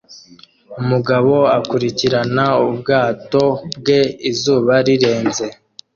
Umugabo 0.81 1.33
akurikirana 1.57 2.45
ubwato 2.69 3.43
bwe 3.77 4.01
izuba 4.29 4.73
rirenze 4.85 5.45